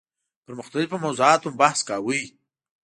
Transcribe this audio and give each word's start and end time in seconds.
پر 0.45 0.53
مختلفو 0.59 0.95
موضوعاتو 1.05 1.49
مو 1.51 1.57
بحث 1.61 1.79
کاوه. 1.87 2.21